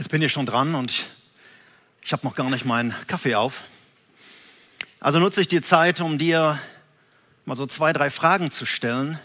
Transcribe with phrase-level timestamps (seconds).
[0.00, 1.10] Jetzt bin ich schon dran und
[2.02, 3.64] ich habe noch gar nicht meinen Kaffee auf.
[4.98, 6.58] Also nutze ich die Zeit, um dir
[7.44, 9.20] mal so zwei, drei Fragen zu stellen,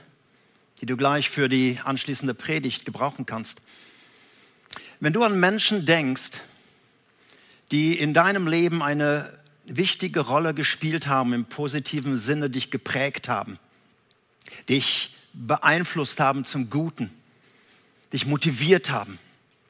[0.82, 3.62] die du gleich für die anschließende Predigt gebrauchen kannst.
[5.00, 6.42] Wenn du an Menschen denkst,
[7.72, 9.32] die in deinem Leben eine
[9.64, 13.60] wichtige Rolle gespielt haben, im positiven Sinne dich geprägt haben,
[14.68, 17.10] dich beeinflusst haben zum Guten,
[18.12, 19.18] dich motiviert haben,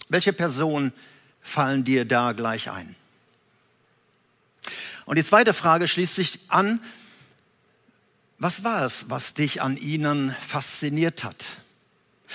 [0.10, 0.94] welche Personen
[1.42, 2.96] fallen dir da gleich ein?
[5.06, 6.82] Und die zweite Frage schließt sich an,
[8.38, 11.46] was war es, was dich an ihnen fasziniert hat?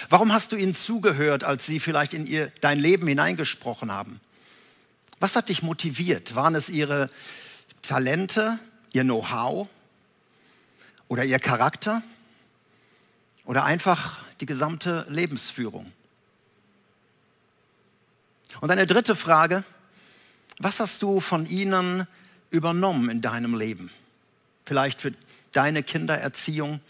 [0.08, 4.20] Warum hast du ihnen zugehört, als sie vielleicht in ihr, dein Leben hineingesprochen haben?
[5.18, 6.34] Was hat dich motiviert?
[6.34, 7.10] Waren es ihre
[7.82, 8.58] Talente,
[8.92, 9.68] ihr Know-how
[11.08, 12.02] oder ihr Charakter
[13.44, 15.92] oder einfach die gesamte Lebensführung?
[18.60, 19.64] Und eine dritte Frage,
[20.58, 22.06] was hast du von ihnen
[22.50, 23.90] übernommen in deinem Leben?
[24.66, 25.12] Vielleicht für
[25.52, 26.80] deine Kindererziehung,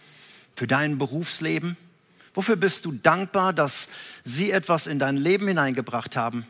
[0.57, 1.77] für dein Berufsleben?
[2.35, 3.89] Wofür bist du dankbar, dass
[4.25, 6.47] sie etwas in dein Leben hineingebracht haben,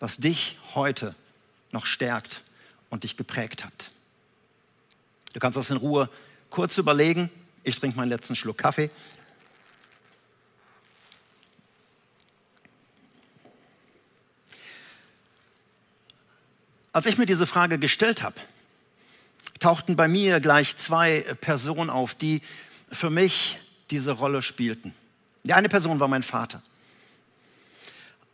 [0.00, 1.14] was dich heute
[1.70, 2.42] noch stärkt
[2.90, 3.90] und dich geprägt hat?
[5.32, 6.10] Du kannst das in Ruhe
[6.50, 7.30] kurz überlegen.
[7.62, 8.90] Ich trinke meinen letzten Schluck Kaffee
[16.92, 18.38] Als ich mir diese Frage gestellt habe,
[19.60, 22.42] tauchten bei mir gleich zwei Personen auf, die
[22.90, 23.58] für mich
[23.90, 24.94] diese Rolle spielten.
[25.44, 26.62] Die eine Person war mein Vater.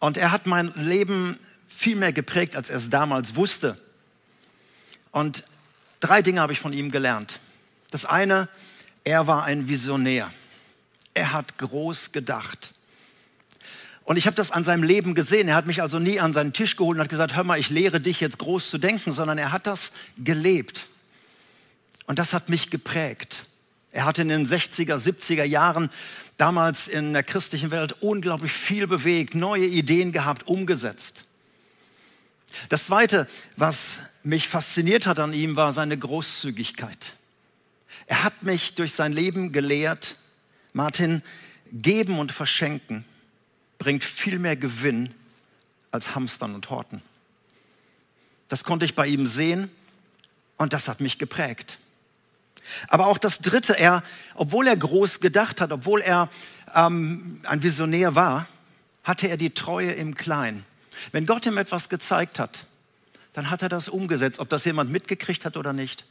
[0.01, 3.81] Und er hat mein Leben viel mehr geprägt, als er es damals wusste.
[5.13, 5.45] Und
[6.01, 7.39] drei Dinge habe ich von ihm gelernt.
[7.91, 8.49] Das eine,
[9.05, 10.33] er war ein Visionär.
[11.15, 12.73] Er hat groß gedacht.
[14.09, 15.49] Und ich habe das an seinem Leben gesehen.
[15.49, 17.69] Er hat mich also nie an seinen Tisch geholt und hat gesagt, hör mal, ich
[17.69, 20.87] lehre dich jetzt groß zu denken, sondern er hat das gelebt.
[22.07, 23.45] Und das hat mich geprägt.
[23.93, 25.91] Er hat in den 60er, 70er Jahren
[26.39, 31.25] damals in der christlichen Welt unglaublich viel bewegt, neue Ideen gehabt, umgesetzt.
[32.71, 33.27] Das Zweite,
[33.57, 37.13] was mich fasziniert hat an ihm, war seine Großzügigkeit.
[38.07, 40.17] Er hat mich durch sein Leben gelehrt,
[40.73, 41.23] Martin,
[41.73, 43.05] geben und verschenken
[43.79, 45.15] bringt viel mehr Gewinn
[45.91, 47.01] als Hamstern und Horten.
[48.49, 49.71] Das konnte ich bei ihm sehen
[50.57, 51.79] und das hat mich geprägt.
[52.89, 54.03] Aber auch das Dritte, er,
[54.35, 56.29] obwohl er groß gedacht hat, obwohl er
[56.75, 58.47] ähm, ein Visionär war,
[59.05, 60.65] hatte er die Treue im Kleinen.
[61.13, 62.67] Wenn Gott ihm etwas gezeigt hat,
[63.33, 66.05] dann hat er das umgesetzt, ob das jemand mitgekriegt hat oder nicht.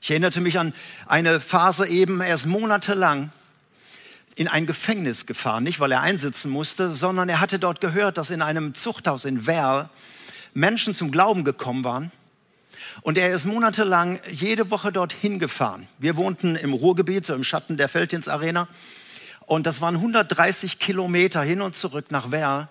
[0.00, 0.72] Ich erinnerte mich an
[1.06, 3.32] eine Phase eben, erst monatelang
[4.36, 8.30] in ein Gefängnis gefahren, nicht weil er einsitzen musste, sondern er hatte dort gehört, dass
[8.30, 9.88] in einem Zuchthaus in Werl
[10.52, 12.12] Menschen zum Glauben gekommen waren.
[13.00, 15.88] Und er ist monatelang jede Woche dorthin gefahren.
[15.98, 18.68] Wir wohnten im Ruhrgebiet, so im Schatten der Feldins Arena.
[19.46, 22.68] Und das waren 130 Kilometer hin und zurück nach Werl,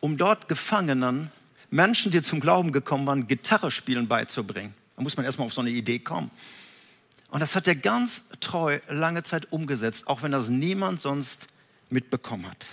[0.00, 1.30] um dort Gefangenen,
[1.70, 4.74] Menschen, die zum Glauben gekommen waren, Gitarre spielen beizubringen.
[4.96, 6.30] Da muss man erstmal auf so eine Idee kommen.
[7.34, 11.48] Und das hat er ganz treu lange Zeit umgesetzt, auch wenn das niemand sonst
[11.90, 12.64] mitbekommen hat.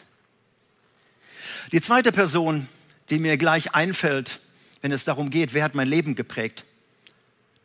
[1.71, 2.67] Die zweite Person,
[3.09, 4.39] die mir gleich einfällt,
[4.83, 6.63] wenn es darum geht, wer hat mein Leben geprägt,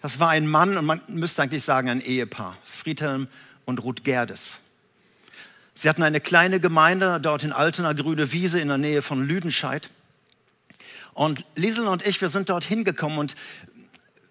[0.01, 3.29] das war ein Mann und man müsste eigentlich sagen ein Ehepaar, Friedhelm
[3.67, 4.61] und Ruth Gerdes.
[5.75, 9.91] Sie hatten eine kleine Gemeinde dort in Altena, Grüne Wiese in der Nähe von Lüdenscheid.
[11.12, 13.35] Und Liesel und ich, wir sind dort hingekommen und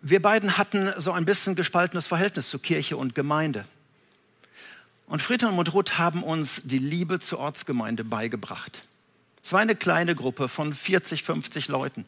[0.07, 3.65] wir beiden hatten so ein bisschen gespaltenes Verhältnis zu Kirche und Gemeinde.
[5.07, 8.83] Und Friedhelm und Ruth haben uns die Liebe zur Ortsgemeinde beigebracht.
[9.41, 12.05] Es war eine kleine Gruppe von 40, 50 Leuten.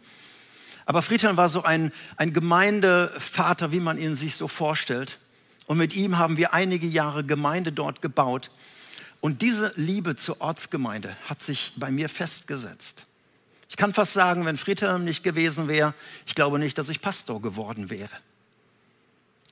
[0.86, 5.18] Aber Friedhelm war so ein, ein Gemeindevater, wie man ihn sich so vorstellt.
[5.66, 8.52] Und mit ihm haben wir einige Jahre Gemeinde dort gebaut.
[9.22, 13.07] Und diese Liebe zur Ortsgemeinde hat sich bei mir festgesetzt.
[13.70, 15.94] Ich kann fast sagen, wenn Friedhelm nicht gewesen wäre,
[16.26, 18.16] ich glaube nicht, dass ich Pastor geworden wäre.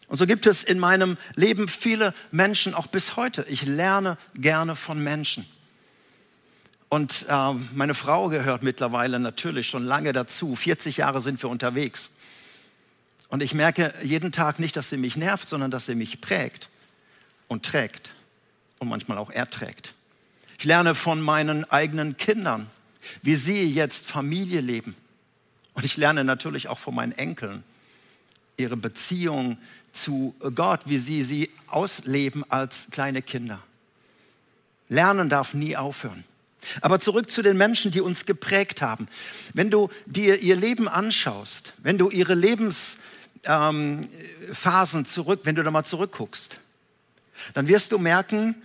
[0.07, 3.45] Und so gibt es in meinem Leben viele Menschen, auch bis heute.
[3.49, 5.45] Ich lerne gerne von Menschen.
[6.89, 10.55] Und äh, meine Frau gehört mittlerweile natürlich schon lange dazu.
[10.55, 12.11] 40 Jahre sind wir unterwegs.
[13.29, 16.69] Und ich merke jeden Tag nicht, dass sie mich nervt, sondern dass sie mich prägt
[17.47, 18.13] und trägt
[18.77, 19.93] und manchmal auch erträgt.
[20.59, 22.69] Ich lerne von meinen eigenen Kindern
[23.21, 24.95] wie sie jetzt Familie leben.
[25.73, 27.63] Und ich lerne natürlich auch von meinen Enkeln
[28.57, 29.57] ihre Beziehung
[29.91, 33.61] zu Gott, wie sie sie ausleben als kleine Kinder.
[34.89, 36.23] Lernen darf nie aufhören.
[36.81, 39.07] Aber zurück zu den Menschen, die uns geprägt haben.
[39.53, 44.09] Wenn du dir ihr Leben anschaust, wenn du ihre Lebensphasen
[44.99, 46.57] ähm, zurück, wenn du da mal zurückguckst,
[47.53, 48.55] dann wirst du merken,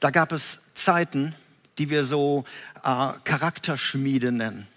[0.00, 1.34] da gab es Zeiten,
[1.82, 2.44] die wir so
[2.84, 4.68] äh, Charakterschmiede nennen.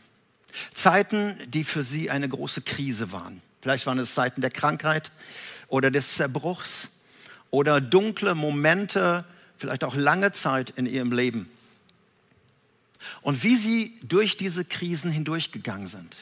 [0.73, 3.43] Zeiten, die für sie eine große Krise waren.
[3.61, 5.11] Vielleicht waren es Zeiten der Krankheit
[5.67, 6.89] oder des Zerbruchs
[7.51, 9.23] oder dunkle Momente,
[9.59, 11.47] vielleicht auch lange Zeit in ihrem Leben.
[13.21, 16.17] Und wie sie durch diese Krisen hindurchgegangen sind.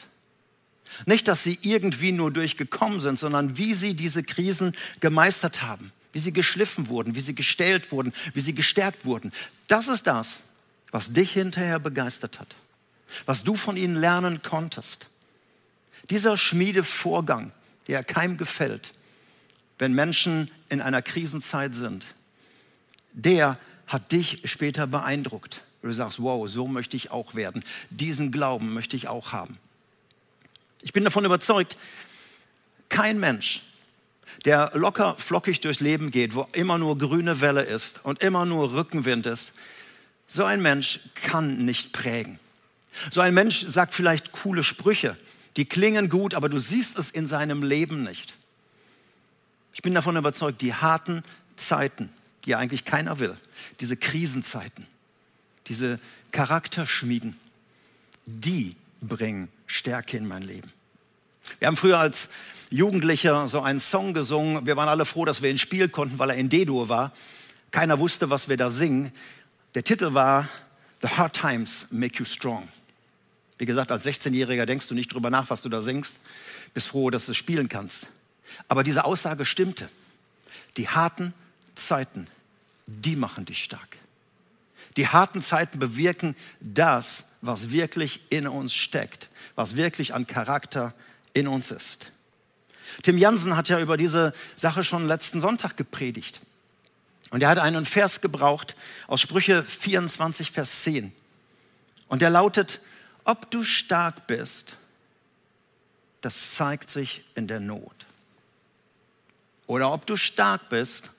[1.06, 6.18] Nicht, dass sie irgendwie nur durchgekommen sind, sondern wie sie diese Krisen gemeistert haben, wie
[6.18, 9.32] sie geschliffen wurden, wie sie gestellt wurden, wie sie gestärkt wurden.
[9.66, 10.40] Das ist das,
[10.94, 12.54] was dich hinterher begeistert hat,
[13.26, 15.08] was du von ihnen lernen konntest.
[16.08, 17.50] Dieser Schmiedevorgang,
[17.88, 18.92] der keinem gefällt,
[19.80, 22.06] wenn Menschen in einer Krisenzeit sind,
[23.12, 23.58] der
[23.88, 25.62] hat dich später beeindruckt.
[25.82, 27.64] Du sagst, wow, so möchte ich auch werden.
[27.90, 29.58] Diesen Glauben möchte ich auch haben.
[30.80, 31.76] Ich bin davon überzeugt,
[32.88, 33.62] kein Mensch,
[34.44, 38.74] der locker flockig durchs Leben geht, wo immer nur grüne Welle ist und immer nur
[38.74, 39.54] Rückenwind ist,
[40.26, 42.38] so ein Mensch kann nicht prägen.
[43.10, 45.16] So ein Mensch sagt vielleicht coole Sprüche,
[45.56, 48.34] die klingen gut, aber du siehst es in seinem Leben nicht.
[49.72, 51.22] Ich bin davon überzeugt, die harten
[51.56, 52.08] Zeiten,
[52.44, 53.36] die eigentlich keiner will,
[53.80, 54.86] diese Krisenzeiten,
[55.66, 55.98] diese
[56.30, 57.38] Charakterschmieden,
[58.26, 60.70] die bringen Stärke in mein Leben.
[61.58, 62.28] Wir haben früher als
[62.70, 64.66] Jugendlicher so einen Song gesungen.
[64.66, 67.12] Wir waren alle froh, dass wir ihn spielen konnten, weil er in D-Dur war.
[67.70, 69.12] Keiner wusste, was wir da singen.
[69.74, 70.48] Der Titel war
[71.02, 72.68] The Hard Times Make You Strong.
[73.58, 76.20] Wie gesagt, als 16-Jähriger denkst du nicht drüber nach, was du da singst.
[76.74, 78.06] Bist froh, dass du es spielen kannst.
[78.68, 79.88] Aber diese Aussage stimmte.
[80.76, 81.34] Die harten
[81.74, 82.26] Zeiten,
[82.86, 83.96] die machen dich stark.
[84.96, 90.94] Die harten Zeiten bewirken das, was wirklich in uns steckt, was wirklich an Charakter
[91.32, 92.12] in uns ist.
[93.02, 96.42] Tim Jansen hat ja über diese Sache schon letzten Sonntag gepredigt.
[97.34, 98.76] Und er hat einen Vers gebraucht
[99.08, 101.12] aus Sprüche 24, Vers 10.
[102.06, 102.78] Und der lautet,
[103.24, 104.76] ob du stark bist,
[106.20, 108.06] das zeigt sich in der Not.
[109.66, 111.10] Oder ob du stark bist,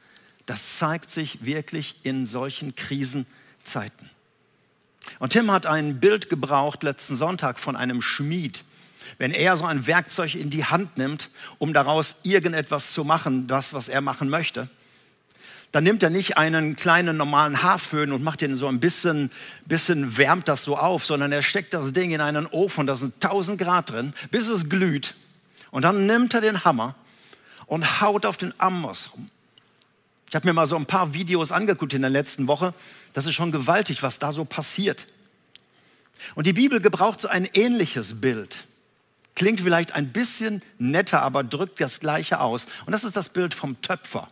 [0.46, 4.10] das zeigt sich wirklich in solchen Krisenzeiten.
[5.20, 8.64] Und Tim hat ein Bild gebraucht letzten Sonntag von einem Schmied,
[9.18, 13.74] wenn er so ein Werkzeug in die Hand nimmt, um daraus irgendetwas zu machen, das,
[13.74, 14.70] was er machen möchte,
[15.76, 19.30] dann nimmt er nicht einen kleinen normalen Haarföhn und macht den so ein bisschen,
[19.66, 23.16] bisschen wärmt das so auf, sondern er steckt das Ding in einen Ofen, da sind
[23.22, 25.16] 1000 Grad drin, bis es glüht.
[25.72, 26.96] Und dann nimmt er den Hammer
[27.66, 29.28] und haut auf den Amboss rum.
[30.30, 32.74] Ich habe mir mal so ein paar Videos angeguckt in der letzten Woche.
[33.12, 35.08] Das ist schon gewaltig, was da so passiert.
[36.36, 38.56] Und die Bibel gebraucht so ein ähnliches Bild.
[39.36, 42.66] Klingt vielleicht ein bisschen netter, aber drückt das Gleiche aus.
[42.86, 44.30] Und das ist das Bild vom Töpfer.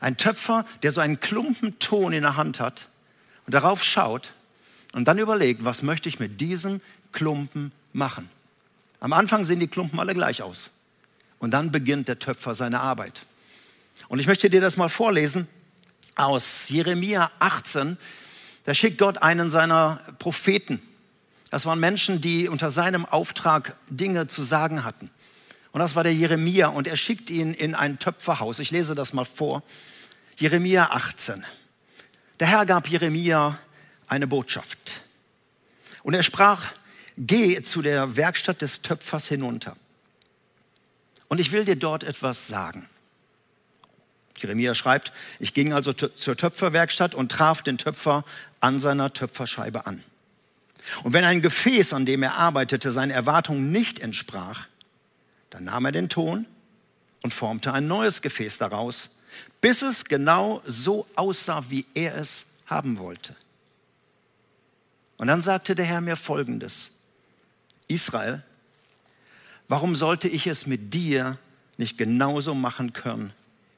[0.00, 2.88] Ein Töpfer, der so einen Klumpen Ton in der Hand hat
[3.46, 4.32] und darauf schaut
[4.92, 6.80] und dann überlegt, was möchte ich mit diesem
[7.12, 8.28] Klumpen machen.
[9.00, 10.70] Am Anfang sehen die Klumpen alle gleich aus.
[11.38, 13.24] Und dann beginnt der Töpfer seine Arbeit.
[14.08, 15.46] Und ich möchte dir das mal vorlesen
[16.16, 17.96] aus Jeremia 18.
[18.64, 20.82] Da schickt Gott einen seiner Propheten
[21.50, 25.10] das waren Menschen, die unter seinem Auftrag Dinge zu sagen hatten.
[25.78, 28.58] Und das war der Jeremia und er schickt ihn in ein Töpferhaus.
[28.58, 29.62] Ich lese das mal vor.
[30.36, 31.44] Jeremia 18.
[32.40, 33.56] Der Herr gab Jeremia
[34.08, 35.02] eine Botschaft.
[36.02, 36.72] Und er sprach,
[37.16, 39.76] geh zu der Werkstatt des Töpfers hinunter.
[41.28, 42.88] Und ich will dir dort etwas sagen.
[44.36, 48.24] Jeremia schreibt, ich ging also zur Töpferwerkstatt und traf den Töpfer
[48.58, 50.02] an seiner Töpferscheibe an.
[51.04, 54.66] Und wenn ein Gefäß, an dem er arbeitete, seinen Erwartungen nicht entsprach,
[55.50, 56.46] dann nahm er den Ton
[57.22, 59.10] und formte ein neues Gefäß daraus,
[59.60, 63.34] bis es genau so aussah, wie er es haben wollte.
[65.16, 66.92] Und dann sagte der Herr mir Folgendes,
[67.88, 68.42] Israel,
[69.66, 71.38] warum sollte ich es mit dir
[71.76, 73.32] nicht genauso machen können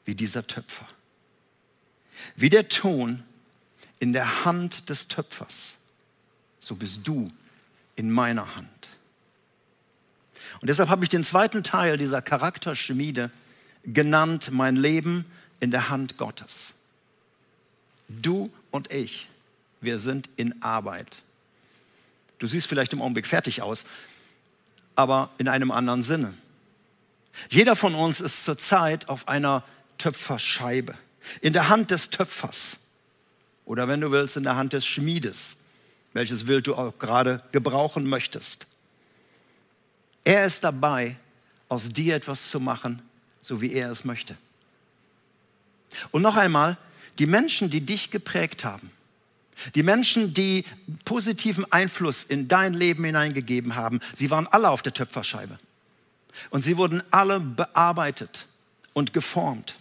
[0.04, 0.86] wie dieser Töpfer?
[2.36, 3.22] Wie der Ton
[3.98, 5.76] in der Hand des Töpfers
[6.60, 7.30] so bist du
[7.96, 8.68] in meiner Hand.
[10.60, 13.30] Und deshalb habe ich den zweiten Teil dieser Charakterschmiede
[13.84, 15.24] genannt, mein Leben
[15.58, 16.74] in der Hand Gottes.
[18.08, 19.28] Du und ich,
[19.80, 21.22] wir sind in Arbeit.
[22.38, 23.84] Du siehst vielleicht im Augenblick fertig aus,
[24.96, 26.34] aber in einem anderen Sinne.
[27.48, 29.62] Jeder von uns ist zurzeit auf einer
[29.98, 30.94] Töpferscheibe,
[31.40, 32.78] in der Hand des Töpfers
[33.64, 35.56] oder wenn du willst, in der Hand des Schmiedes
[36.12, 38.66] welches Wild du auch gerade gebrauchen möchtest.
[40.24, 41.16] Er ist dabei,
[41.68, 43.02] aus dir etwas zu machen,
[43.40, 44.36] so wie er es möchte.
[46.10, 46.76] Und noch einmal,
[47.18, 48.90] die Menschen, die dich geprägt haben,
[49.74, 50.64] die Menschen, die
[51.04, 55.58] positiven Einfluss in dein Leben hineingegeben haben, sie waren alle auf der Töpferscheibe.
[56.50, 58.46] Und sie wurden alle bearbeitet
[58.92, 59.76] und geformt.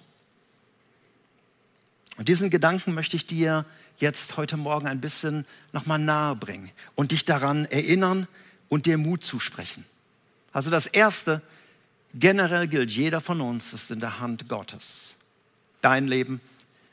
[2.17, 3.65] Und diesen Gedanken möchte ich dir
[3.97, 8.27] jetzt heute Morgen ein bisschen nochmal nahe bringen und dich daran erinnern
[8.67, 9.85] und dir Mut zusprechen.
[10.59, 11.41] Also das Erste,
[12.13, 15.15] generell gilt, jeder von uns ist in der Hand Gottes.
[15.79, 16.41] Dein Leben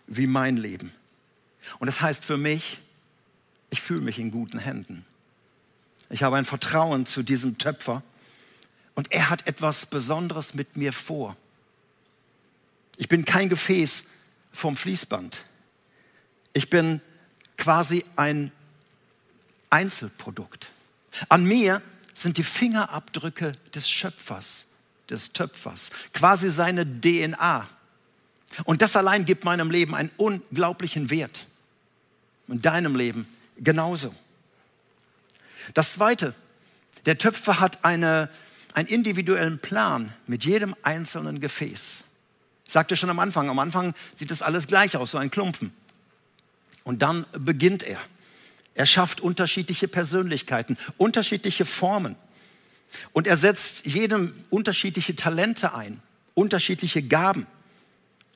[0.06, 0.92] wie mein Leben.
[1.80, 2.78] Und das heißt für mich,
[3.70, 5.04] ich fühle mich in guten Händen.
[6.11, 8.04] Ich habe ein Vertrauen zu diesem Töpfer
[8.94, 11.37] und er hat etwas Besonderes mit mir vor.
[12.99, 14.04] Ich bin kein Gefäß
[14.52, 15.38] vom Fließband.
[16.52, 17.00] Ich bin
[17.56, 18.52] quasi ein
[19.70, 20.68] Einzelprodukt.
[21.28, 21.82] An mir
[22.16, 24.66] sind die Fingerabdrücke des Schöpfers,
[25.11, 27.68] des Töpfers, quasi seine DNA.
[28.64, 31.44] Und das allein gibt meinem Leben einen unglaublichen Wert.
[32.49, 33.26] Und deinem Leben
[33.58, 34.14] genauso.
[35.75, 36.35] Das Zweite,
[37.04, 38.30] der Töpfer hat eine,
[38.73, 42.04] einen individuellen Plan mit jedem einzelnen Gefäß.
[42.64, 45.73] Ich sagte schon am Anfang, am Anfang sieht das alles gleich aus, so ein Klumpen.
[46.85, 48.00] Und dann beginnt er.
[48.76, 52.14] Er schafft unterschiedliche Persönlichkeiten, unterschiedliche Formen.
[53.14, 56.02] Und er setzt jedem unterschiedliche Talente ein,
[56.35, 57.47] unterschiedliche Gaben,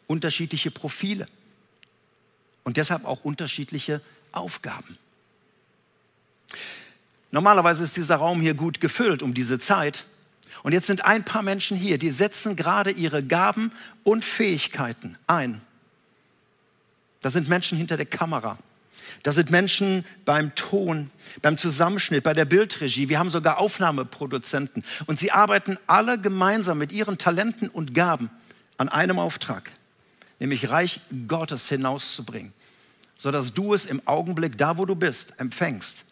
[0.06, 1.26] unterschiedliche Profile
[2.64, 4.00] und deshalb auch unterschiedliche
[4.32, 4.96] Aufgaben.
[7.30, 10.04] Normalerweise ist dieser Raum hier gut gefüllt um diese Zeit.
[10.62, 13.72] Und jetzt sind ein paar Menschen hier, die setzen gerade ihre Gaben
[14.04, 15.60] und Fähigkeiten ein.
[17.20, 18.58] Das sind Menschen hinter der Kamera.
[19.22, 21.10] Das sind Menschen beim Ton,
[21.42, 23.08] beim Zusammenschnitt, bei der Bildregie.
[23.08, 24.82] Wir haben sogar Aufnahmeproduzenten.
[25.06, 28.30] Und sie arbeiten alle gemeinsam mit ihren Talenten und Gaben
[28.78, 29.70] an einem Auftrag,
[30.38, 32.54] nämlich Reich Gottes hinauszubringen,
[33.14, 36.04] sodass du es im Augenblick, da wo du bist, empfängst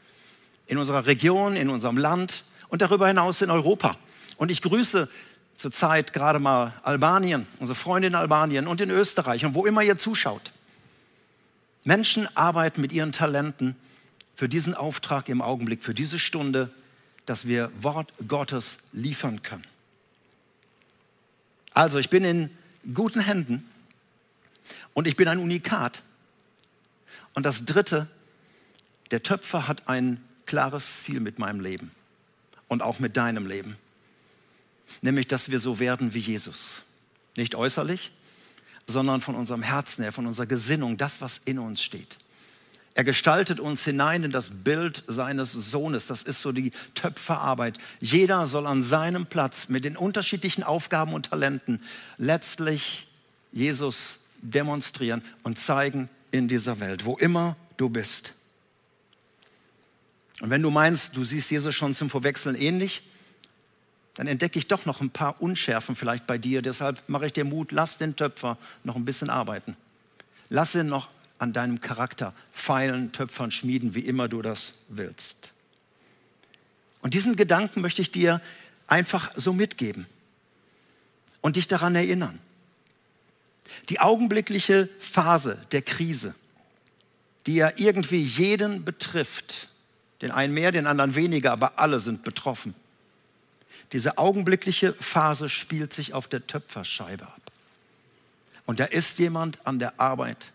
[0.67, 3.97] in unserer Region, in unserem Land und darüber hinaus in Europa.
[4.37, 5.09] Und ich grüße
[5.57, 9.99] zurzeit gerade mal Albanien, unsere Freunde in Albanien und in Österreich und wo immer ihr
[9.99, 10.53] zuschaut.
[11.89, 13.75] Menschen arbeiten mit ihren Talenten
[14.37, 16.71] für diesen Auftrag im Augenblick, für diese Stunde,
[17.25, 19.65] dass wir Wort Gottes liefern können.
[21.73, 22.51] Also ich bin in
[22.93, 23.67] guten Händen
[24.93, 26.03] und ich bin ein Unikat.
[27.33, 28.07] Und das Dritte,
[29.11, 31.91] der Töpfer hat ein klares Ziel mit meinem Leben
[32.69, 33.79] und auch mit deinem Leben.
[35.01, 36.83] Nämlich, dass wir so werden wie Jesus.
[37.35, 38.13] Nicht äußerlich,
[38.89, 42.17] sondern von unserem Herzen her, von unserer Gesinnung, das, was in uns steht.
[42.95, 46.09] Er gestaltet uns hinein in das Bild seines Sohnes.
[46.09, 47.79] Das ist so die Töpferarbeit.
[48.01, 51.81] Jeder soll an seinem Platz mit den unterschiedlichen Aufgaben und Talenten
[52.17, 53.07] letztlich
[53.53, 58.33] Jesus demonstrieren und zeigen in dieser Welt, wo immer du bist.
[60.41, 63.03] Und wenn du meinst, du siehst Jesus schon zum Verwechseln ähnlich,
[64.19, 66.61] dann entdecke ich doch noch ein paar Unschärfen vielleicht bei dir.
[66.61, 69.77] Deshalb mache ich dir Mut, lass den Töpfer noch ein bisschen arbeiten.
[70.51, 71.09] Lass ihn noch
[71.39, 75.53] an deinem Charakter feilen, töpfern, schmieden, wie immer du das willst.
[77.01, 78.41] Und diesen Gedanken möchte ich dir
[78.89, 80.05] einfach so mitgeben
[81.41, 82.41] und dich daran erinnern.
[83.89, 86.35] Die augenblickliche Phase der Krise,
[87.47, 89.69] die ja irgendwie jeden betrifft,
[90.23, 92.75] den einen mehr, den anderen weniger, aber alle sind betroffen.
[93.93, 97.41] Diese augenblickliche Phase spielt sich auf der Töpferscheibe ab.
[98.67, 100.53] Und da ist jemand an der Arbeit,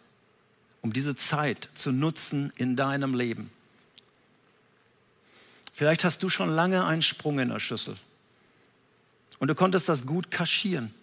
[0.81, 3.49] um diese Zeit zu nutzen in deinem Leben.
[5.73, 7.95] Vielleicht hast du schon lange einen Sprung in der Schüssel
[9.39, 10.93] und du konntest das gut kaschieren.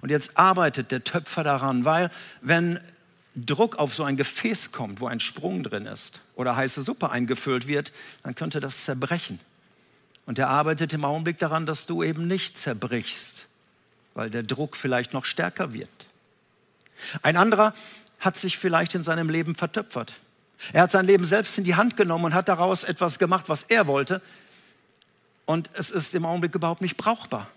[0.00, 2.80] Und jetzt arbeitet der Töpfer daran, weil wenn
[3.34, 7.66] Druck auf so ein Gefäß kommt, wo ein Sprung drin ist oder heiße Suppe eingefüllt
[7.66, 9.40] wird, dann könnte das zerbrechen.
[10.26, 13.46] Und er arbeitet im Augenblick daran, dass du eben nicht zerbrichst,
[14.14, 15.88] weil der Druck vielleicht noch stärker wird.
[17.22, 17.74] Ein anderer
[18.20, 20.14] hat sich vielleicht in seinem Leben vertöpfert.
[20.72, 23.64] Er hat sein Leben selbst in die Hand genommen und hat daraus etwas gemacht, was
[23.64, 24.22] er wollte.
[25.44, 27.48] Und es ist im Augenblick überhaupt nicht brauchbar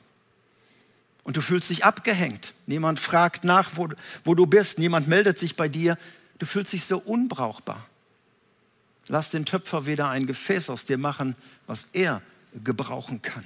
[1.28, 2.54] und du fühlst dich abgehängt.
[2.68, 3.90] Niemand fragt nach, wo,
[4.24, 4.80] wo du bist.
[4.80, 5.98] Niemand meldet sich bei dir.
[6.40, 7.86] Du fühlst dich so unbrauchbar.
[9.10, 12.22] Lass den Töpfer wieder ein Gefäß aus dir machen, was er
[12.64, 13.44] gebrauchen kann.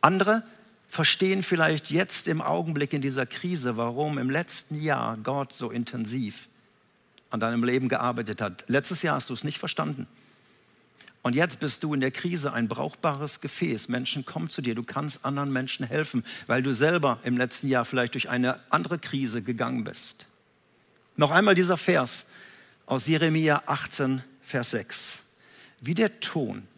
[0.00, 0.42] Andere
[0.88, 6.48] verstehen vielleicht jetzt im Augenblick in dieser Krise, warum im letzten Jahr Gott so intensiv
[7.30, 8.64] an deinem Leben gearbeitet hat.
[8.68, 10.06] Letztes Jahr hast du es nicht verstanden.
[11.22, 13.88] Und jetzt bist du in der Krise ein brauchbares Gefäß.
[13.88, 17.86] Menschen kommen zu dir, du kannst anderen Menschen helfen, weil du selber im letzten Jahr
[17.86, 20.26] vielleicht durch eine andere Krise gegangen bist.
[21.16, 22.26] Noch einmal dieser Vers
[22.86, 25.18] aus Jeremia 18, Vers 6.
[25.80, 26.68] Wie der Ton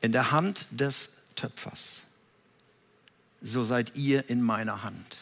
[0.00, 2.02] in der Hand des Töpfers,
[3.40, 5.18] so seid ihr in meiner Hand.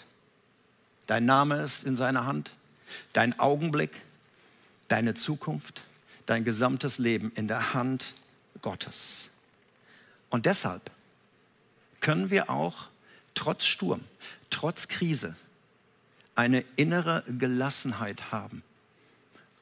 [1.06, 2.52] Dein Name ist in seiner Hand,
[3.12, 4.00] dein Augenblick,
[4.88, 5.82] deine Zukunft,
[6.26, 8.14] dein gesamtes Leben in der Hand
[8.62, 9.30] Gottes.
[10.30, 10.90] Und deshalb
[12.00, 12.88] können wir auch
[13.34, 14.04] trotz Sturm,
[14.50, 15.36] trotz Krise
[16.34, 18.62] eine innere Gelassenheit haben,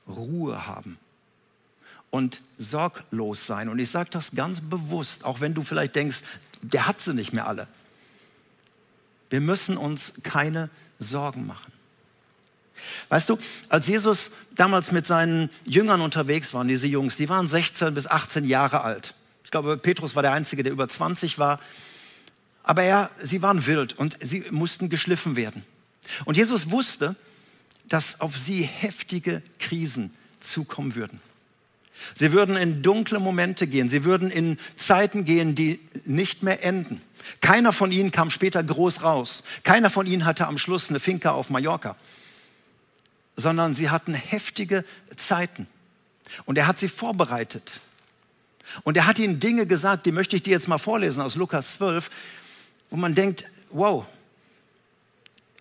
[0.07, 0.99] Ruhe haben
[2.17, 3.69] und sorglos sein.
[3.69, 6.23] Und ich sage das ganz bewusst, auch wenn du vielleicht denkst,
[6.63, 7.69] der hat sie nicht mehr alle.
[9.29, 11.73] Wir müssen uns keine Sorgen machen.
[13.11, 17.93] Weißt du, als Jesus damals mit seinen Jüngern unterwegs war, diese Jungs, die waren 16
[17.93, 19.15] bis 18 Jahre alt.
[19.45, 21.61] Ich glaube, Petrus war der Einzige, der über 20 war.
[22.63, 25.65] Aber er, sie waren wild und sie mussten geschliffen werden.
[26.25, 27.15] Und Jesus wusste,
[27.89, 31.21] dass auf sie heftige Krisen zukommen würden.
[32.15, 33.89] Sie würden in dunkle Momente gehen.
[33.89, 37.01] Sie würden in Zeiten gehen, die nicht mehr enden.
[37.41, 39.43] Keiner von ihnen kam später groß raus.
[39.63, 41.97] Keiner von ihnen hatte am Schluss eine Finca auf Mallorca
[43.37, 44.85] sondern sie hatten heftige
[45.17, 45.67] Zeiten.
[46.47, 47.81] Und er hat sie vorbereitet.
[48.83, 51.75] Und er hat ihnen Dinge gesagt, die möchte ich dir jetzt mal vorlesen aus Lukas
[51.75, 52.11] 12,
[52.91, 54.05] wo man denkt, wow,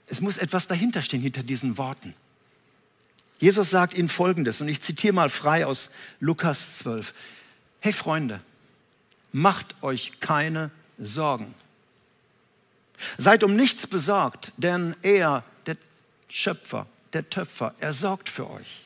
[0.08, 2.16] es muss etwas dahinter stehen, hinter diesen Worten.
[3.40, 5.90] Jesus sagt ihnen Folgendes, und ich zitiere mal frei aus
[6.20, 7.14] Lukas 12.
[7.80, 8.40] Hey Freunde,
[9.32, 11.54] macht euch keine Sorgen.
[13.18, 15.76] Seid um nichts besorgt, denn er, der
[16.30, 18.82] Schöpfer, der Töpfer, er sorgt für euch.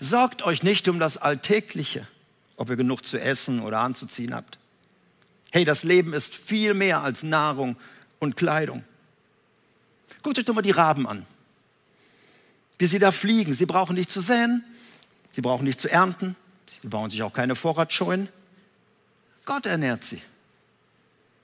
[0.00, 2.06] Sorgt euch nicht um das Alltägliche,
[2.56, 4.58] ob ihr genug zu essen oder anzuziehen habt.
[5.52, 7.76] Hey, das Leben ist viel mehr als Nahrung
[8.18, 8.84] und Kleidung.
[10.22, 11.26] Guckt euch doch mal die Raben an.
[12.78, 13.52] Wie sie da fliegen.
[13.52, 14.64] Sie brauchen nicht zu säen,
[15.30, 16.36] sie brauchen nicht zu ernten,
[16.66, 18.28] sie bauen sich auch keine Vorratsscheunen.
[19.44, 20.20] Gott ernährt sie.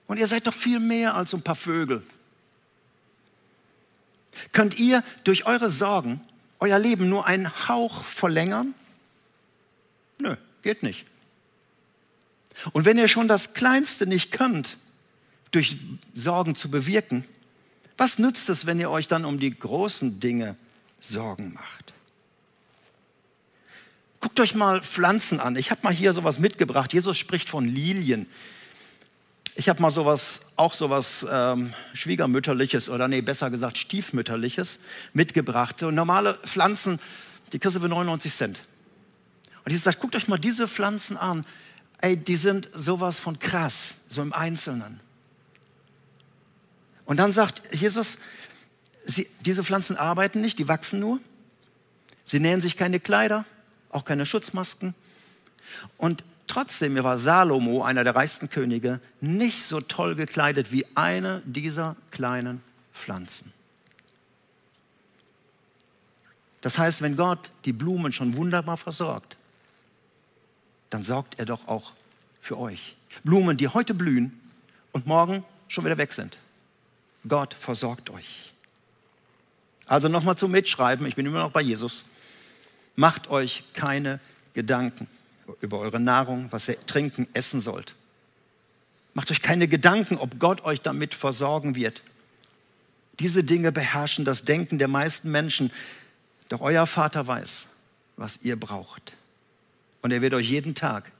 [0.06, 2.02] Und ihr seid doch viel mehr als ein paar Vögel.
[4.52, 6.20] Könnt ihr durch eure Sorgen
[6.58, 8.74] euer Leben nur einen Hauch verlängern?
[10.18, 11.06] Nö, geht nicht.
[12.72, 14.76] Und wenn ihr schon das Kleinste nicht könnt,
[15.50, 15.76] durch
[16.14, 17.24] Sorgen zu bewirken,
[17.96, 20.56] was nützt es, wenn ihr euch dann um die großen Dinge
[21.02, 21.92] Sorgen macht?
[24.20, 25.56] Guckt euch mal Pflanzen an.
[25.56, 26.92] Ich habe mal hier sowas mitgebracht.
[26.92, 28.26] Jesus spricht von Lilien.
[29.56, 34.78] Ich habe mal sowas, auch sowas ähm, Schwiegermütterliches oder nee, besser gesagt Stiefmütterliches
[35.12, 35.80] mitgebracht.
[35.80, 37.00] So normale Pflanzen,
[37.52, 38.60] die kriegst du für 99 Cent.
[39.64, 41.44] Und Jesus sagt, guckt euch mal diese Pflanzen an.
[42.00, 45.00] Ey, die sind sowas von krass, so im Einzelnen.
[47.04, 48.18] Und dann sagt Jesus,
[49.04, 51.18] sie, diese Pflanzen arbeiten nicht, die wachsen nur.
[52.24, 53.44] Sie nähen sich keine Kleider,
[53.90, 54.94] auch keine Schutzmasken.
[55.96, 61.96] Und Trotzdem war Salomo, einer der reichsten Könige, nicht so toll gekleidet wie eine dieser
[62.10, 62.62] kleinen
[62.92, 63.54] Pflanzen.
[66.60, 69.38] Das heißt, wenn Gott die Blumen schon wunderbar versorgt,
[70.90, 71.92] dann sorgt er doch auch
[72.42, 72.96] für euch.
[73.24, 74.38] Blumen, die heute blühen
[74.92, 76.36] und morgen schon wieder weg sind.
[77.26, 78.51] Gott versorgt euch.
[79.92, 82.06] Also nochmal zum Mitschreiben, ich bin immer noch bei Jesus.
[82.96, 84.20] Macht euch keine
[84.54, 85.06] Gedanken
[85.60, 87.94] über eure Nahrung, was ihr trinken, essen sollt.
[89.12, 92.00] Macht euch keine Gedanken, ob Gott euch damit versorgen wird.
[93.20, 95.70] Diese Dinge beherrschen das Denken der meisten Menschen.
[96.48, 97.66] Doch euer Vater weiß,
[98.16, 99.12] was ihr braucht.
[100.00, 101.12] Und er wird euch jeden Tag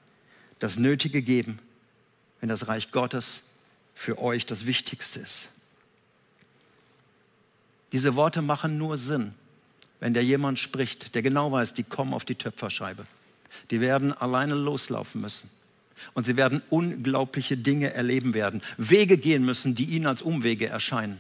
[0.61, 1.58] das Nötige geben,
[2.40, 3.42] wenn das Reich Gottes
[3.94, 5.50] für euch das Wichtigste ist.
[7.92, 9.35] Diese Worte machen nur Sinn,
[10.00, 13.07] wenn der jemand spricht, der genau weiß, die kommen auf die Töpferscheibe
[13.70, 15.50] die werden alleine loslaufen müssen.
[16.14, 21.18] Und sie werden unglaubliche Dinge erleben werden, Wege gehen müssen, die ihnen als Umwege erscheinen.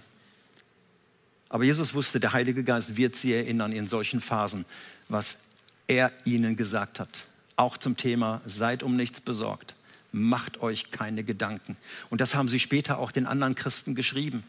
[1.48, 4.64] Aber Jesus wusste, der Heilige Geist wird sie erinnern in solchen Phasen,
[5.08, 5.38] was
[5.86, 7.26] er ihnen gesagt hat.
[7.56, 9.74] Auch zum Thema, seid um nichts besorgt,
[10.10, 11.76] macht euch keine Gedanken.
[12.10, 14.42] Und das haben sie später auch den anderen Christen geschrieben.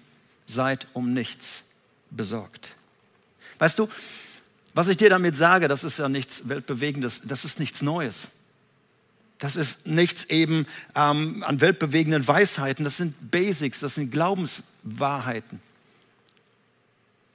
[0.45, 1.63] Seid um nichts
[2.15, 2.76] besorgt.
[3.60, 3.88] Weißt du,
[4.73, 8.30] was ich dir damit sage, das ist ja nichts Weltbewegendes, das ist nichts Neues.
[9.39, 15.60] Das ist nichts eben ähm, an weltbewegenden Weisheiten, das sind Basics, das sind Glaubenswahrheiten.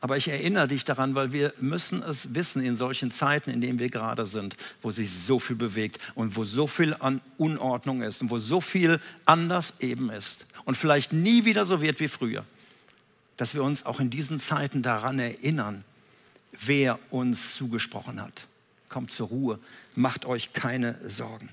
[0.00, 3.80] Aber ich erinnere dich daran, weil wir müssen es wissen in solchen Zeiten, in denen
[3.80, 8.22] wir gerade sind, wo sich so viel bewegt und wo so viel an Unordnung ist
[8.22, 12.44] und wo so viel anders eben ist und vielleicht nie wieder so wird wie früher,
[13.38, 15.84] dass wir uns auch in diesen Zeiten daran erinnern,
[16.60, 18.46] wer uns zugesprochen hat.
[18.88, 19.58] Kommt zur Ruhe,
[19.94, 21.48] macht euch keine Sorgen.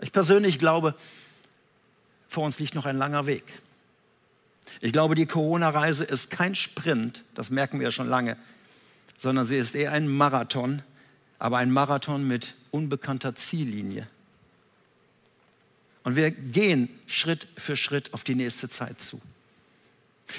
[0.00, 0.94] Ich persönlich glaube,
[2.28, 3.44] vor uns liegt noch ein langer Weg.
[4.80, 8.36] Ich glaube, die Corona-Reise ist kein Sprint, das merken wir schon lange,
[9.16, 10.82] sondern sie ist eher ein Marathon,
[11.38, 14.08] aber ein Marathon mit unbekannter Ziellinie.
[16.02, 19.20] Und wir gehen Schritt für Schritt auf die nächste Zeit zu.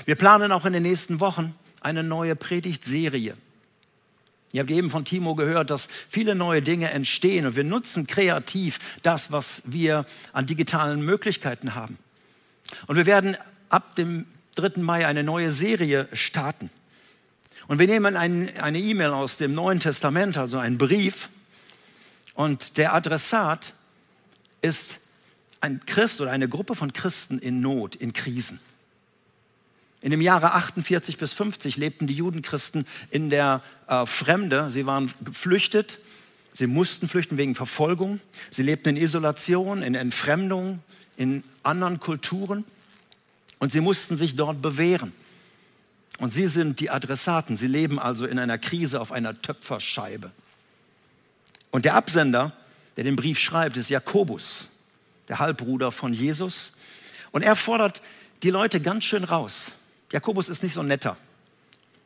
[0.05, 3.35] Wir planen auch in den nächsten Wochen eine neue Predigtserie.
[4.51, 8.79] Ihr habt eben von Timo gehört, dass viele neue Dinge entstehen und wir nutzen kreativ
[9.01, 11.97] das, was wir an digitalen Möglichkeiten haben.
[12.85, 13.35] Und wir werden
[13.69, 14.81] ab dem 3.
[14.81, 16.69] Mai eine neue Serie starten.
[17.67, 21.29] Und wir nehmen ein, eine E-Mail aus dem Neuen Testament, also einen Brief,
[22.33, 23.73] und der Adressat
[24.61, 24.99] ist
[25.61, 28.59] ein Christ oder eine Gruppe von Christen in Not, in Krisen.
[30.03, 34.69] In dem Jahre 48 bis 50 lebten die Judenchristen in der äh, Fremde.
[34.69, 35.97] Sie waren geflüchtet.
[36.51, 38.19] Sie mussten flüchten wegen Verfolgung.
[38.49, 40.83] Sie lebten in Isolation, in Entfremdung,
[41.15, 42.65] in anderen Kulturen.
[43.59, 45.13] Und sie mussten sich dort bewähren.
[46.17, 47.55] Und sie sind die Adressaten.
[47.55, 50.31] Sie leben also in einer Krise auf einer Töpferscheibe.
[51.71, 52.51] Und der Absender,
[52.97, 54.67] der den Brief schreibt, ist Jakobus,
[55.29, 56.73] der Halbbruder von Jesus.
[57.31, 58.01] Und er fordert
[58.43, 59.71] die Leute ganz schön raus.
[60.13, 61.17] Jakobus ist nicht so netter.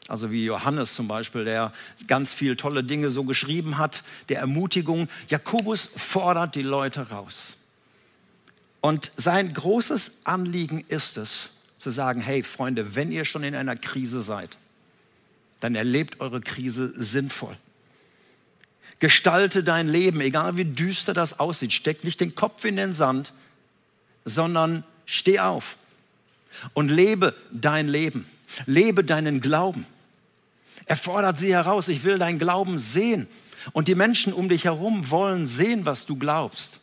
[0.08, 1.74] Also wie Johannes zum Beispiel, der
[2.08, 5.10] ganz viele tolle Dinge so geschrieben hat, der Ermutigung.
[5.28, 7.58] Jakobus fordert die Leute raus.
[8.80, 13.76] Und sein großes Anliegen ist es, zu sagen, hey Freunde, wenn ihr schon in einer
[13.76, 14.58] Krise seid,
[15.60, 17.58] dann erlebt eure Krise sinnvoll.
[19.00, 21.74] Gestalte dein Leben, egal wie düster das aussieht.
[21.74, 23.34] Steck nicht den Kopf in den Sand,
[24.24, 25.76] sondern steh auf
[26.74, 28.26] und lebe dein Leben.
[28.66, 29.86] Lebe deinen Glauben.
[30.86, 33.28] Er fordert sie heraus, ich will deinen Glauben sehen.
[33.74, 36.80] Und die Menschen um dich herum wollen sehen, was du glaubst.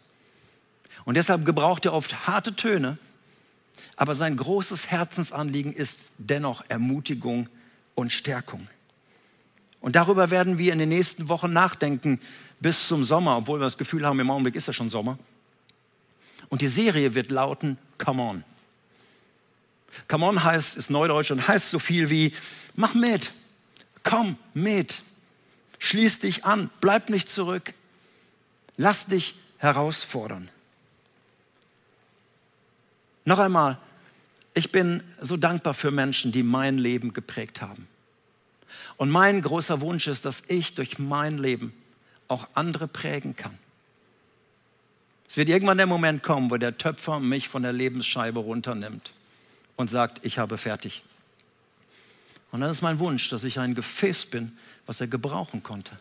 [1.04, 2.98] Und deshalb gebraucht er oft harte Töne,
[3.96, 7.48] aber sein großes Herzensanliegen ist dennoch Ermutigung
[7.94, 8.66] und Stärkung.
[9.80, 12.20] Und darüber werden wir in den nächsten Wochen nachdenken
[12.60, 15.18] bis zum Sommer, obwohl wir das Gefühl haben, im Augenblick ist ja schon Sommer.
[16.48, 18.44] Und die Serie wird lauten Come on.
[20.08, 22.32] Come on heißt, ist Neudeutsch und heißt so viel wie,
[22.74, 23.32] mach mit,
[24.02, 25.02] komm mit,
[25.78, 27.72] schließ dich an, bleib nicht zurück,
[28.76, 30.50] lass dich herausfordern.
[33.24, 33.78] Noch einmal,
[34.52, 37.88] ich bin so dankbar für Menschen, die mein Leben geprägt haben.
[38.96, 41.72] Und mein großer Wunsch ist, dass ich durch mein Leben
[42.28, 43.56] auch andere prägen kann.
[45.26, 49.12] Es wird irgendwann der Moment kommen, wo der Töpfer mich von der Lebensscheibe runternimmt
[49.76, 51.02] und sagt, ich habe fertig.
[52.50, 54.56] Und dann ist mein Wunsch, dass ich ein Gefäß bin,
[54.86, 55.96] was er gebrauchen konnte.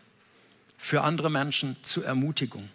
[0.78, 2.68] Für andere Menschen zur Ermutigung.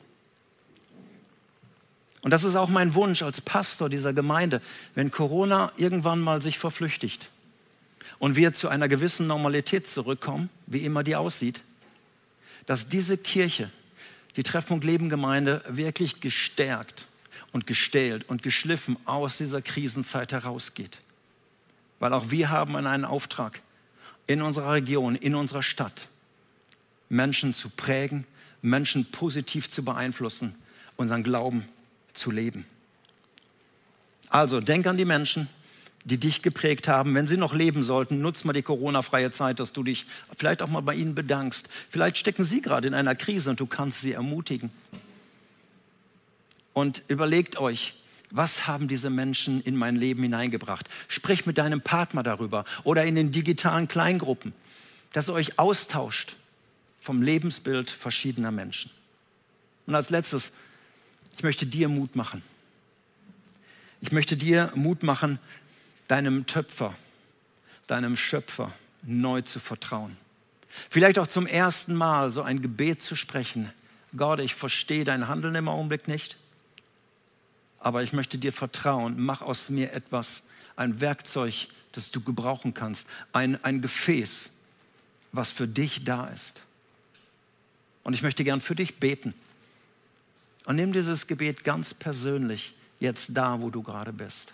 [2.22, 4.62] Und das ist auch mein Wunsch als Pastor dieser Gemeinde,
[4.96, 7.30] wenn Corona irgendwann mal sich verflüchtigt
[8.18, 11.62] und wir zu einer gewissen Normalität zurückkommen, wie immer die aussieht,
[12.66, 13.72] dass diese Kirche,
[14.36, 17.06] die Treffpunkt Leben Gemeinde, wirklich gestärkt
[17.52, 21.00] und gestählt und geschliffen aus dieser Krisenzeit herausgeht.
[22.00, 23.62] Weil auch wir haben einen Auftrag
[24.28, 26.08] in unserer Region, in unserer Stadt,
[27.10, 28.26] Menschen zu prägen,
[28.62, 30.56] Menschen positiv zu beeinflussen,
[30.98, 31.66] unseren Glauben
[32.14, 32.66] zu leben.
[34.30, 35.50] Also denk an die Menschen,
[36.06, 37.14] die dich geprägt haben.
[37.16, 40.06] Wenn sie noch leben sollten, nutz mal die Corona-freie Zeit, dass du dich
[40.38, 41.70] vielleicht auch mal bei ihnen bedankst.
[41.90, 44.72] Vielleicht stecken sie gerade in einer Krise und du kannst sie ermutigen.
[46.80, 47.94] Und überlegt euch,
[48.32, 50.88] was haben diese Menschen in mein Leben hineingebracht?
[51.10, 54.54] Sprich mit deinem Partner darüber oder in den digitalen Kleingruppen,
[55.12, 56.38] dass ihr euch austauscht
[57.02, 58.92] vom Lebensbild verschiedener Menschen.
[59.88, 60.54] Und als letztes,
[61.36, 62.42] ich möchte dir Mut machen.
[64.00, 65.38] Ich möchte dir Mut machen,
[66.08, 66.96] deinem Töpfer,
[67.88, 68.72] deinem Schöpfer
[69.04, 70.15] neu zu vertrauen.
[70.89, 73.70] Vielleicht auch zum ersten Mal so ein Gebet zu sprechen.
[74.15, 76.38] Gott, ich verstehe dein Handeln im Augenblick nicht,
[77.80, 79.15] aber ich möchte dir vertrauen.
[79.18, 80.44] Mach aus mir etwas,
[80.76, 84.50] ein Werkzeug, das du gebrauchen kannst, ein, ein Gefäß,
[85.32, 86.62] was für dich da ist.
[88.04, 89.34] Und ich möchte gern für dich beten.
[90.65, 94.54] Und nimm dieses Gebet ganz persönlich jetzt da, wo du gerade bist.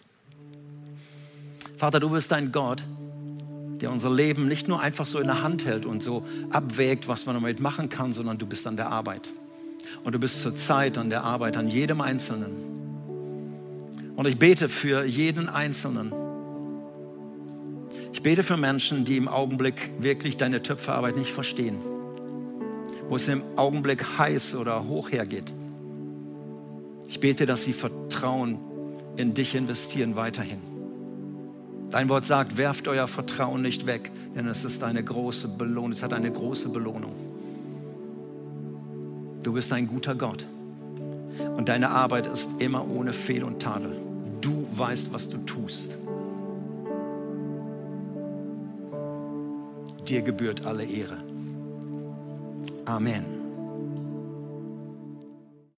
[1.77, 2.83] Vater, du bist ein Gott,
[3.81, 7.25] der unser Leben nicht nur einfach so in der Hand hält und so abwägt, was
[7.25, 9.29] man damit machen kann, sondern du bist an der Arbeit.
[10.03, 12.84] Und du bist zur Zeit an der Arbeit, an jedem Einzelnen.
[14.15, 16.11] Und ich bete für jeden Einzelnen.
[18.13, 21.77] Ich bete für Menschen, die im Augenblick wirklich deine Töpferarbeit nicht verstehen.
[23.09, 25.51] Wo es im Augenblick heiß oder hoch hergeht.
[27.07, 28.57] Ich bete, dass sie Vertrauen
[29.17, 30.59] in dich investieren weiterhin.
[31.91, 35.91] Dein Wort sagt, werft euer Vertrauen nicht weg, denn es ist eine große Belohnung.
[35.91, 37.13] Es hat eine große Belohnung.
[39.43, 40.45] Du bist ein guter Gott.
[41.55, 43.95] Und deine Arbeit ist immer ohne Fehl und Tadel.
[44.75, 45.95] Du weißt, was du tust.
[50.05, 51.23] Dir gebührt alle Ehre.
[52.83, 53.34] Amen.